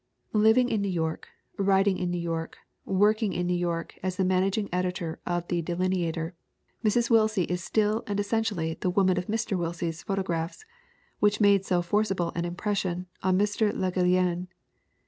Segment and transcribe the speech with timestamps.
[0.33, 1.27] Living in New York,
[1.59, 5.61] writing in New York, work ing in New York as the managing editor of the
[5.61, 6.33] De lineator,
[6.83, 7.11] Mrs.
[7.11, 9.55] Willsie is still and essentially the wom an of Mr.
[9.55, 10.65] Willsie's photographs
[11.19, 13.71] which made so forci ble an impression on Mr.
[13.75, 14.47] Le Gallienne.